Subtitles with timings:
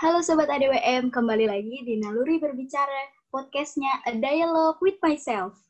[0.00, 5.60] Halo Sobat ADWM, kembali lagi di Naluri Berbicara, podcastnya A Dialogue with Myself.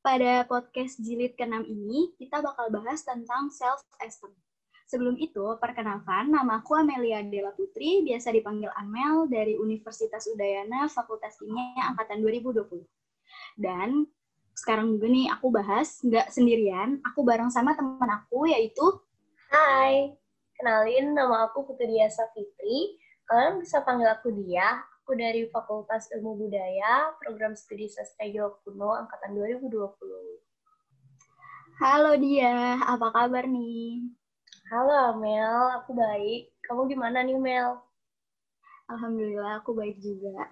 [0.00, 4.32] Pada podcast jilid ke-6 ini, kita bakal bahas tentang self-esteem.
[4.88, 11.36] Sebelum itu, perkenalkan, nama aku Amelia Dela Putri, biasa dipanggil Amel dari Universitas Udayana, Fakultas
[11.36, 12.80] Kimia, Angkatan 2020.
[13.60, 14.08] Dan
[14.52, 18.84] sekarang juga nih aku bahas, nggak sendirian, aku bareng sama teman aku, yaitu...
[19.52, 20.16] Hai,
[20.56, 22.96] kenalin nama aku Putri Diasa Fitri.
[23.28, 28.94] Kalian bisa panggil aku Dia, Aku dari Fakultas Ilmu Budaya, Program Studi Sastra Jawa Kuno,
[28.94, 29.98] Angkatan 2020.
[31.82, 33.98] Halo dia, apa kabar nih?
[34.70, 36.54] Halo Mel, aku baik.
[36.62, 37.82] Kamu gimana nih Mel?
[38.86, 40.46] Alhamdulillah, aku baik juga.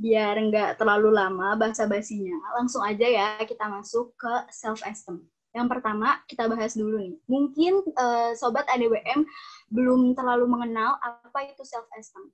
[0.00, 5.20] Biar nggak terlalu lama bahasa basinya, langsung aja ya kita masuk ke self-esteem.
[5.52, 7.14] Yang pertama, kita bahas dulu nih.
[7.28, 9.26] Mungkin uh, Sobat ADWM
[9.68, 12.32] belum terlalu mengenal apa itu self-esteem.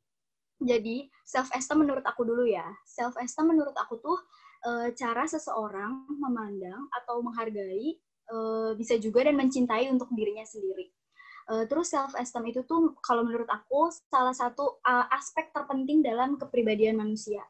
[0.63, 2.65] Jadi self esteem menurut aku dulu ya.
[2.89, 4.17] Self esteem menurut aku tuh
[4.65, 8.37] e, cara seseorang memandang atau menghargai e,
[8.81, 10.89] bisa juga dan mencintai untuk dirinya sendiri.
[11.53, 16.41] E, terus self esteem itu tuh kalau menurut aku salah satu uh, aspek terpenting dalam
[16.41, 17.45] kepribadian manusia.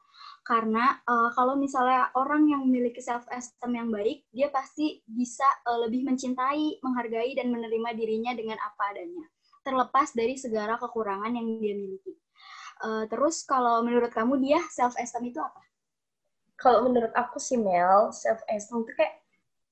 [0.47, 5.83] Karena uh, kalau misalnya orang yang memiliki self esteem yang baik, dia pasti bisa uh,
[5.83, 9.27] lebih mencintai, menghargai dan menerima dirinya dengan apa adanya,
[9.67, 12.15] terlepas dari segala kekurangan yang dia miliki.
[12.79, 15.59] Uh, terus kalau menurut kamu dia self esteem itu apa?
[16.55, 19.19] Kalau menurut aku sih Mel, self esteem itu kayak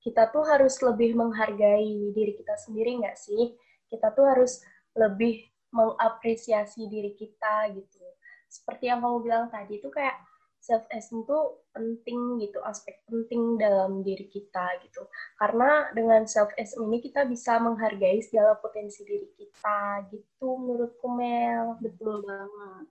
[0.03, 3.55] kita tuh harus lebih menghargai diri kita sendiri nggak sih?
[3.87, 4.59] Kita tuh harus
[4.91, 5.39] lebih
[5.71, 8.03] mengapresiasi diri kita gitu.
[8.51, 10.19] Seperti yang kamu bilang tadi itu kayak
[10.65, 15.05] self esteem tuh penting gitu, aspek penting dalam diri kita gitu.
[15.37, 21.77] Karena dengan self esteem ini kita bisa menghargai segala potensi diri kita gitu menurutku Mel.
[21.77, 22.85] Betul banget.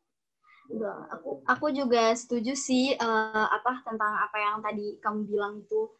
[0.70, 5.92] Enggak, aku aku juga setuju sih uh, apa tentang apa yang tadi kamu bilang itu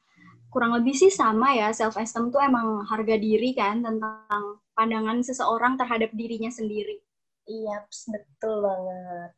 [0.49, 5.75] kurang lebih sih sama ya self esteem tuh emang harga diri kan tentang pandangan seseorang
[5.75, 7.03] terhadap dirinya sendiri.
[7.45, 9.31] Iya, betul banget.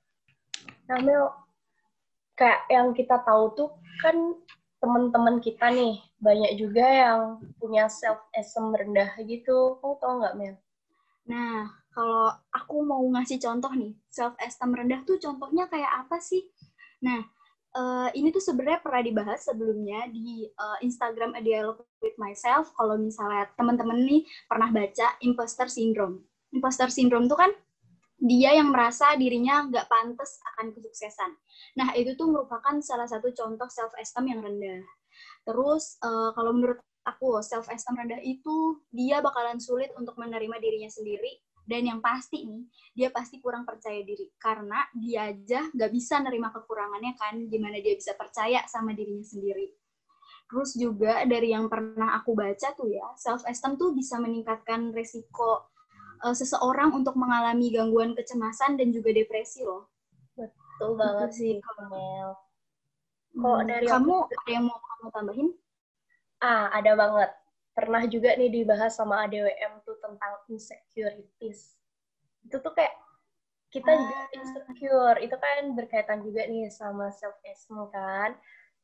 [0.86, 1.24] Nah, Mel,
[2.36, 3.70] kayak yang kita tahu tuh
[4.04, 4.14] kan
[4.76, 7.20] teman-teman kita nih banyak juga yang
[7.56, 9.80] punya self esteem rendah gitu.
[9.80, 10.56] Kamu tau nggak, Mel?
[11.26, 16.44] Nah, kalau aku mau ngasih contoh nih, self esteem rendah tuh contohnya kayak apa sih?
[17.02, 17.24] Nah,
[17.76, 22.72] uh, ini tuh sebenarnya pernah dibahas sebelumnya di uh, Instagram A Dialogue with Myself.
[22.76, 26.24] Kalau misalnya teman-teman nih pernah baca imposter syndrome.
[26.52, 27.50] Imposter syndrome tuh kan
[28.16, 31.36] dia yang merasa dirinya nggak pantas akan kesuksesan.
[31.76, 34.84] Nah, itu tuh merupakan salah satu contoh self esteem yang rendah.
[35.44, 40.90] Terus uh, kalau menurut aku self esteem rendah itu dia bakalan sulit untuk menerima dirinya
[40.90, 42.62] sendiri dan yang pasti nih
[42.94, 47.98] dia pasti kurang percaya diri karena dia aja nggak bisa nerima kekurangannya kan gimana dia
[47.98, 49.74] bisa percaya sama dirinya sendiri
[50.46, 55.66] terus juga dari yang pernah aku baca tuh ya self esteem tuh bisa meningkatkan resiko
[56.22, 59.90] uh, seseorang untuk mengalami gangguan kecemasan dan juga depresi loh.
[60.36, 61.56] Betul banget sih.
[61.60, 62.36] Kamel
[63.36, 64.32] kok hmm, dari kamu aku...
[64.32, 65.48] ada yang mau kamu tambahin?
[66.40, 67.30] Ah ada banget.
[67.76, 71.76] Pernah juga nih dibahas sama ADWM tuh tentang insecurities.
[72.48, 72.96] Itu tuh kayak
[73.68, 73.96] kita ah.
[74.00, 78.32] juga insecure, itu kan berkaitan juga nih sama self esteem kan.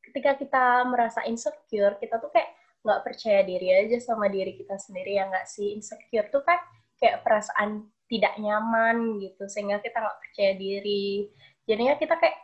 [0.04, 5.16] Ketika kita merasa insecure, kita tuh kayak nggak percaya diri aja sama diri kita sendiri
[5.16, 5.72] ya nggak sih?
[5.72, 6.60] Insecure tuh kan
[7.02, 11.26] kayak perasaan tidak nyaman gitu sehingga kita nggak percaya diri.
[11.66, 12.38] Jadinya kita kayak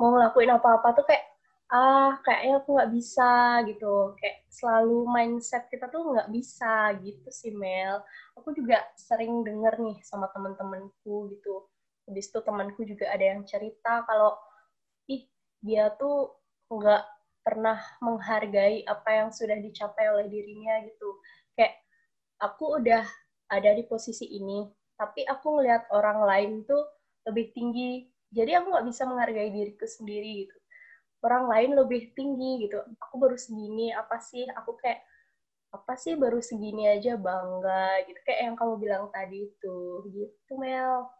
[0.00, 1.28] mau ngelakuin apa-apa tuh kayak
[1.70, 4.16] ah kayaknya aku nggak bisa gitu.
[4.16, 8.00] Kayak selalu mindset kita tuh nggak bisa gitu sih Mel.
[8.40, 11.68] Aku juga sering denger nih sama temen-temenku gitu.
[12.08, 14.34] Habis itu temanku juga ada yang cerita kalau
[15.12, 15.28] ih
[15.60, 16.32] dia tuh
[16.72, 17.04] nggak
[17.42, 21.18] pernah menghargai apa yang sudah dicapai oleh dirinya gitu.
[21.58, 21.82] Kayak
[22.40, 23.04] aku udah
[23.50, 24.62] ada di posisi ini.
[24.94, 26.86] Tapi aku ngelihat orang lain tuh
[27.26, 28.06] lebih tinggi.
[28.30, 30.56] Jadi aku nggak bisa menghargai diriku sendiri gitu.
[31.20, 32.78] Orang lain lebih tinggi gitu.
[33.02, 34.46] Aku baru segini apa sih?
[34.54, 35.02] Aku kayak
[35.70, 38.20] apa sih baru segini aja bangga gitu.
[38.22, 39.78] Kayak yang kamu bilang tadi itu.
[40.08, 41.10] Gitu Mel.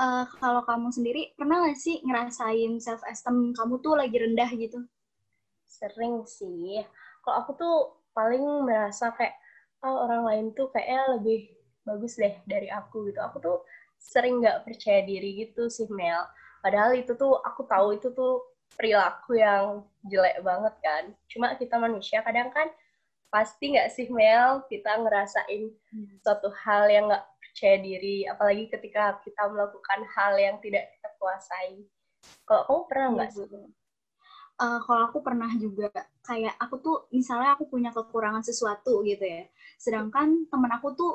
[0.00, 4.80] Uh, kalau kamu sendiri pernah gak sih ngerasain self esteem kamu tuh lagi rendah gitu?
[5.68, 6.80] Sering sih.
[7.22, 7.76] Kalau aku tuh
[8.16, 9.36] paling merasa kayak
[9.84, 11.40] oh, orang lain tuh kayaknya lebih
[11.82, 13.58] bagus deh dari aku gitu aku tuh
[13.98, 16.26] sering nggak percaya diri gitu sih Mel
[16.62, 21.04] padahal itu tuh aku tahu itu tuh perilaku yang jelek banget kan.
[21.28, 22.68] Cuma kita manusia kadang kan
[23.32, 26.20] pasti nggak sih Mel kita ngerasain hmm.
[26.20, 31.84] suatu hal yang nggak percaya diri, apalagi ketika kita melakukan hal yang tidak kita kuasai.
[32.48, 33.46] Kalau kamu pernah nggak sih?
[34.62, 35.90] Uh, kalau aku pernah juga
[36.22, 39.42] kayak aku tuh misalnya aku punya kekurangan sesuatu gitu ya,
[39.74, 41.12] sedangkan temen aku tuh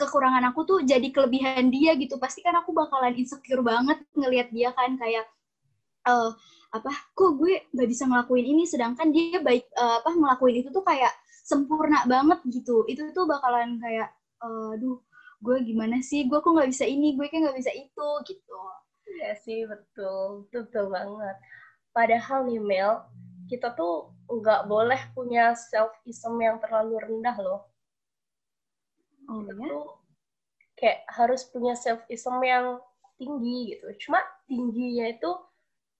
[0.00, 2.16] kekurangan aku tuh jadi kelebihan dia gitu.
[2.16, 5.28] Pasti kan aku bakalan insecure banget ngelihat dia kan kayak
[6.08, 6.32] uh,
[6.72, 8.64] apa kok gue nggak bisa ngelakuin ini?
[8.64, 11.12] Sedangkan dia baik uh, apa ngelakuin itu tuh kayak
[11.44, 12.88] sempurna banget gitu.
[12.88, 14.08] Itu tuh bakalan kayak
[14.40, 15.04] aduh
[15.44, 16.24] gue gimana sih?
[16.32, 17.12] Gue kok nggak bisa ini?
[17.12, 18.56] Gue kayak nggak bisa itu gitu.
[19.20, 20.48] Ya sih betul.
[20.48, 21.36] Betul banget
[21.96, 23.00] padahal nih Mel
[23.48, 27.60] kita tuh nggak boleh punya self ism yang terlalu rendah loh
[29.32, 29.56] oh, ya?
[29.56, 29.88] tuh
[30.76, 32.66] kayak harus punya self esteem yang
[33.16, 35.30] tinggi gitu cuma tingginya itu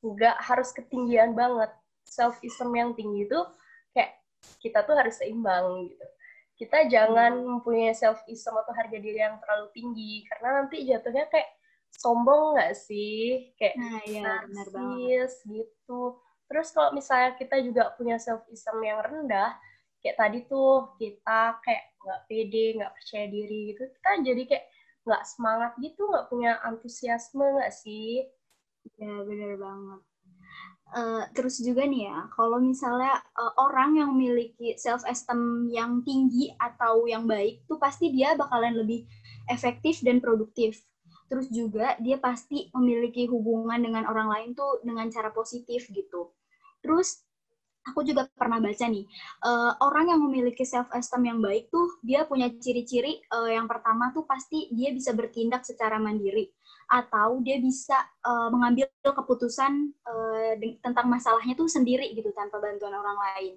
[0.05, 1.73] nggak harus ketinggian banget
[2.05, 3.41] self esteem yang tinggi itu
[3.97, 4.21] kayak
[4.61, 6.07] kita tuh harus seimbang gitu
[6.57, 7.47] kita jangan hmm.
[7.57, 11.56] mempunyai self esteem atau harga diri yang terlalu tinggi karena nanti jatuhnya kayak
[11.97, 13.53] sombong nggak sih?
[13.57, 16.21] Kayak nah, iya, narsis gitu.
[16.47, 19.57] Terus kalau misalnya kita juga punya self esteem yang rendah
[20.07, 24.67] kayak tadi tuh kita kayak nggak pede nggak percaya diri gitu kita jadi kayak
[25.03, 28.27] nggak semangat gitu nggak punya antusiasme nggak sih?
[29.03, 30.03] Ya benar banget.
[30.87, 36.55] Uh, terus juga nih ya kalau misalnya uh, orang yang memiliki self esteem yang tinggi
[36.63, 39.03] atau yang baik tuh pasti dia bakalan lebih
[39.51, 40.79] efektif dan produktif
[41.27, 46.31] terus juga dia pasti memiliki hubungan dengan orang lain tuh dengan cara positif gitu
[46.81, 47.27] terus
[47.87, 49.07] aku juga pernah baca nih
[49.47, 54.11] uh, orang yang memiliki self esteem yang baik tuh dia punya ciri-ciri uh, yang pertama
[54.11, 56.51] tuh pasti dia bisa bertindak secara mandiri
[56.87, 63.19] atau dia bisa uh, mengambil keputusan uh, tentang masalahnya tuh sendiri gitu tanpa bantuan orang
[63.19, 63.55] lain.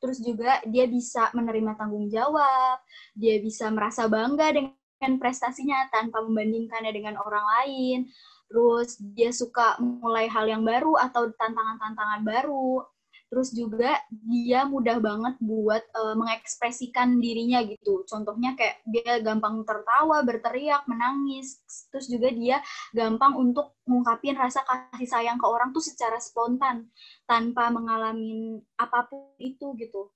[0.00, 2.80] Terus juga dia bisa menerima tanggung jawab,
[3.12, 4.81] dia bisa merasa bangga dengan
[5.18, 7.98] prestasinya tanpa membandingkannya dengan orang lain.
[8.46, 12.84] Terus dia suka mulai hal yang baru atau tantangan-tantangan baru
[13.32, 13.96] terus juga
[14.28, 18.04] dia mudah banget buat uh, mengekspresikan dirinya gitu.
[18.04, 21.64] Contohnya kayak dia gampang tertawa, berteriak, menangis.
[21.88, 22.60] Terus juga dia
[22.92, 26.92] gampang untuk mengungkapin rasa kasih sayang ke orang tuh secara spontan
[27.24, 30.12] tanpa mengalami apa pun itu gitu.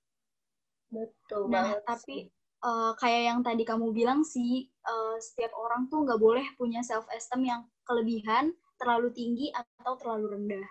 [0.93, 1.81] Betul nah, banget.
[1.89, 2.29] Tapi
[2.67, 7.07] uh, kayak yang tadi kamu bilang sih, uh, setiap orang tuh nggak boleh punya self
[7.15, 10.69] esteem yang kelebihan, terlalu tinggi atau terlalu rendah.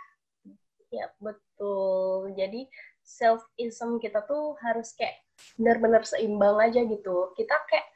[0.93, 2.37] Ya, betul.
[2.37, 2.69] Jadi
[3.03, 5.25] self-ism kita tuh harus kayak
[5.57, 7.33] benar-benar seimbang aja gitu.
[7.35, 7.89] Kita kayak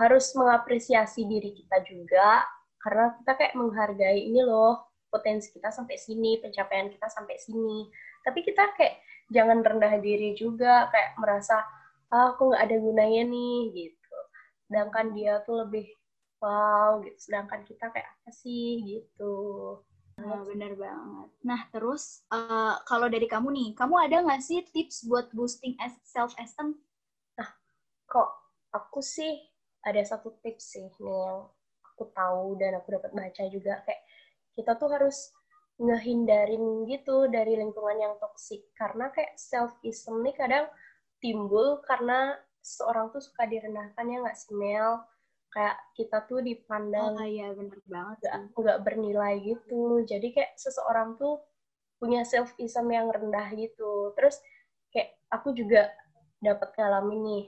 [0.00, 2.42] harus mengapresiasi diri kita juga,
[2.82, 7.86] karena kita kayak menghargai ini loh, potensi kita sampai sini, pencapaian kita sampai sini.
[8.26, 8.98] Tapi kita kayak
[9.30, 11.62] jangan rendah diri juga, kayak merasa,
[12.14, 14.16] ah, aku nggak ada gunanya nih, gitu.
[14.70, 15.86] Sedangkan dia tuh lebih
[16.38, 17.18] wow, gitu.
[17.18, 19.34] Sedangkan kita kayak apa sih, gitu.
[20.14, 21.28] Nah, benar banget.
[21.42, 25.74] Nah, terus uh, kalau dari kamu nih, kamu ada nggak sih tips buat boosting
[26.06, 26.78] self-esteem?
[27.34, 27.50] Nah,
[28.06, 28.30] kok
[28.70, 29.42] aku sih
[29.82, 31.50] ada satu tips sih nih yang
[31.94, 34.02] aku tahu dan aku dapat baca juga kayak
[34.54, 35.30] kita tuh harus
[35.78, 40.66] ngehindarin gitu dari lingkungan yang toksik karena kayak self-esteem nih kadang
[41.24, 45.00] timbul karena seorang tuh suka direndahkan ya nggak smell
[45.48, 50.02] kayak kita tuh dipandang oh, iya bener banget gak, nggak bernilai gitu.
[50.02, 51.40] Jadi kayak seseorang tuh
[52.02, 54.10] punya self esteem yang rendah gitu.
[54.18, 54.42] Terus
[54.90, 55.94] kayak aku juga
[56.42, 57.44] dapat ngalamin nih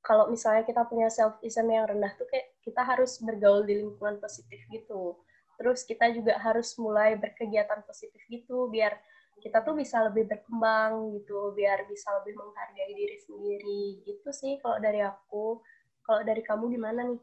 [0.00, 4.16] kalau misalnya kita punya self esteem yang rendah tuh kayak kita harus bergaul di lingkungan
[4.24, 5.20] positif gitu.
[5.60, 8.96] Terus kita juga harus mulai berkegiatan positif gitu biar
[9.42, 14.78] kita tuh bisa lebih berkembang gitu biar bisa lebih menghargai diri sendiri gitu sih kalau
[14.78, 15.60] dari aku
[16.04, 17.20] kalau dari kamu gimana nih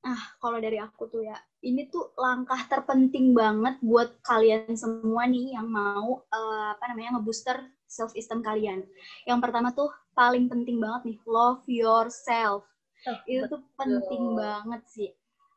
[0.00, 5.52] Ah, kalau dari aku tuh ya, ini tuh langkah terpenting banget buat kalian semua nih
[5.52, 8.80] yang mau uh, apa namanya ngebooster self esteem kalian.
[9.28, 12.64] Yang pertama tuh paling penting banget nih, love yourself.
[13.04, 13.52] Oh, itu betul.
[13.52, 15.10] tuh penting banget sih.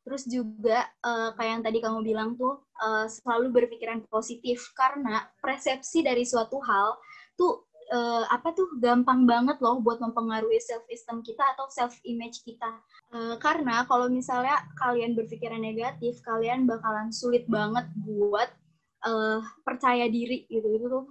[0.04, 6.04] Terus juga uh, kayak yang tadi kamu bilang tuh uh, selalu berpikiran positif karena persepsi
[6.04, 7.00] dari suatu hal
[7.40, 12.44] tuh uh, apa tuh gampang banget loh buat mempengaruhi self esteem kita atau self image
[12.44, 12.72] kita.
[13.16, 18.52] Uh, karena kalau misalnya kalian berpikiran negatif, kalian bakalan sulit banget buat
[19.08, 20.68] uh, percaya diri gitu.
[20.68, 21.06] Itu tuh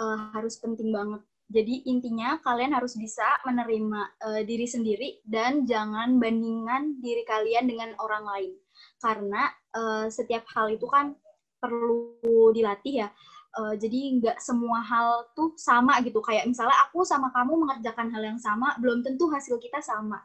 [0.00, 1.20] uh, harus penting banget.
[1.48, 7.96] Jadi intinya kalian harus bisa menerima uh, diri sendiri dan jangan bandingkan diri kalian dengan
[8.04, 8.52] orang lain.
[9.00, 11.16] Karena uh, setiap hal itu kan
[11.58, 13.10] perlu dilatih ya
[13.58, 16.20] Uh, jadi nggak semua hal tuh sama gitu.
[16.20, 20.20] Kayak misalnya aku sama kamu mengerjakan hal yang sama, belum tentu hasil kita sama.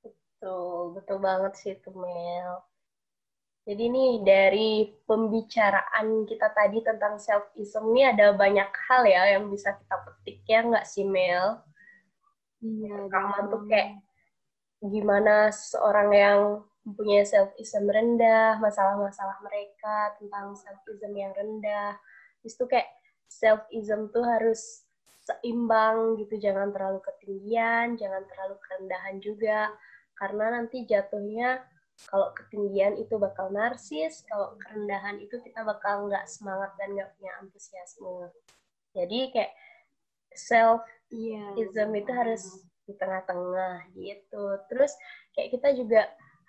[0.00, 2.62] Betul, betul banget sih itu Mel.
[3.68, 9.76] Jadi nih dari pembicaraan kita tadi tentang self-ism ini ada banyak hal ya yang bisa
[9.76, 11.60] kita petik ya nggak sih Mel?
[12.64, 13.12] Iya.
[13.12, 14.00] Pertama tuh kayak
[14.80, 16.40] gimana seorang yang
[16.88, 22.00] mempunyai self-ism rendah, masalah-masalah mereka tentang self-ism yang rendah.
[22.40, 22.88] Terus tuh kayak
[23.28, 24.88] self-ism tuh harus
[25.28, 29.68] seimbang gitu, jangan terlalu ketinggian, jangan terlalu kerendahan juga,
[30.16, 31.60] karena nanti jatuhnya
[32.06, 37.32] kalau ketinggian itu bakal narsis, kalau kerendahan itu kita bakal nggak semangat dan nggak punya
[37.42, 38.30] antusiasme.
[38.94, 39.52] Jadi kayak
[40.38, 42.00] self-ism yeah.
[42.00, 42.42] itu harus
[42.86, 44.44] di tengah-tengah gitu.
[44.70, 44.94] Terus
[45.34, 46.02] kayak kita juga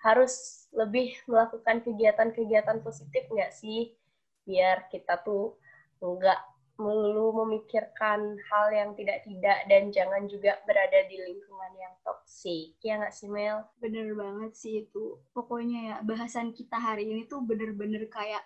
[0.05, 3.97] harus lebih melakukan kegiatan-kegiatan positif nggak sih?
[4.45, 5.57] Biar kita tuh
[5.99, 6.39] nggak
[6.79, 12.79] melulu memikirkan hal yang tidak-tidak dan jangan juga berada di lingkungan yang toksik.
[12.79, 13.67] Ya nggak sih, Mel?
[13.83, 15.19] Bener banget sih itu.
[15.35, 18.41] Pokoknya ya, bahasan kita hari ini tuh bener-bener kayak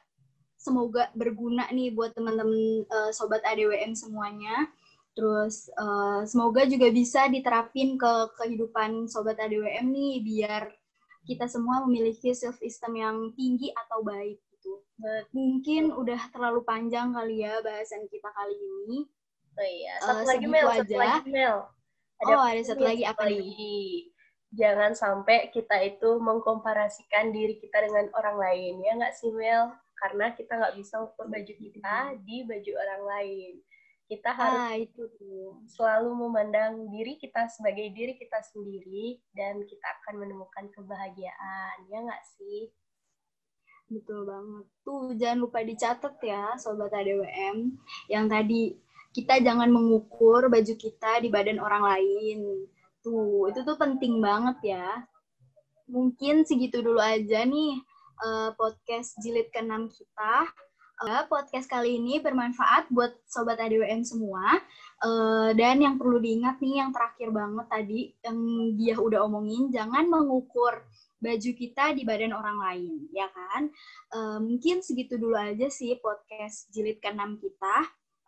[0.57, 4.65] semoga berguna nih buat teman-teman uh, Sobat ADWM semuanya.
[5.13, 10.73] Terus uh, semoga juga bisa diterapin ke kehidupan Sobat ADWM nih, biar
[11.23, 14.41] kita semua memiliki self-esteem yang tinggi atau baik
[15.35, 19.07] mungkin udah terlalu panjang kali ya bahasan kita kali ini.
[19.53, 21.57] Oh iya, satu uh, lagi Mel, satu lagi Mel.
[22.23, 24.09] Ada oh, ada satu lagi apa nih?
[24.53, 29.73] Jangan sampai kita itu mengkomparasikan diri kita dengan orang lain, ya nggak sih Mel?
[29.97, 33.53] Karena kita nggak bisa ukur baju kita di baju orang lain.
[34.03, 35.03] Kita ah, harus ah, itu
[35.69, 42.23] selalu memandang diri kita sebagai diri kita sendiri dan kita akan menemukan kebahagiaan, ya nggak
[42.39, 42.73] sih?
[43.93, 44.65] Betul banget.
[44.81, 47.77] Tuh jangan lupa dicatat ya sobat ADWM
[48.09, 48.73] yang tadi
[49.13, 52.65] kita jangan mengukur baju kita di badan orang lain.
[53.05, 54.89] Tuh, itu tuh penting banget ya.
[55.85, 57.77] Mungkin segitu dulu aja nih
[58.25, 60.49] uh, podcast jilid ke-6 kita.
[61.03, 64.57] Uh, podcast kali ini bermanfaat buat sobat ADWM semua.
[65.03, 68.39] Uh, dan yang perlu diingat nih yang terakhir banget tadi yang
[68.79, 70.81] dia udah omongin, jangan mengukur
[71.23, 73.71] baju kita di badan orang lain, ya kan?
[74.11, 77.77] Uh, mungkin segitu dulu aja sih podcast jilid ke-6 kita.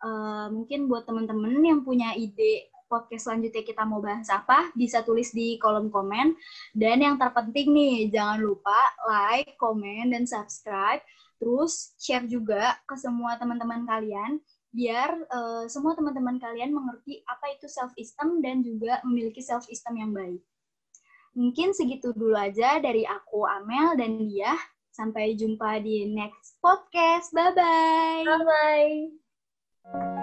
[0.00, 5.34] Uh, mungkin buat teman-teman yang punya ide podcast selanjutnya kita mau bahas apa, bisa tulis
[5.34, 6.32] di kolom komen.
[6.72, 11.02] Dan yang terpenting nih, jangan lupa like, komen, dan subscribe.
[11.36, 14.40] Terus share juga ke semua teman-teman kalian,
[14.72, 20.40] biar uh, semua teman-teman kalian mengerti apa itu self-esteem dan juga memiliki self-esteem yang baik.
[21.36, 24.56] Mungkin segitu dulu aja dari aku, Amel, dan dia.
[24.88, 27.28] Sampai jumpa di next podcast.
[27.36, 28.24] Bye-bye.
[28.24, 30.15] Bye-bye.